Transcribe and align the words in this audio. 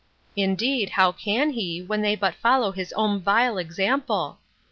Indeed, 0.35 0.89
how 0.97 1.11
can 1.11 1.51
he, 1.51 1.79
when 1.79 2.01
they 2.01 2.15
but 2.15 2.33
follow 2.33 2.71
his 2.71 2.91
own 2.93 3.21
vile 3.21 3.59
example? 3.59 4.39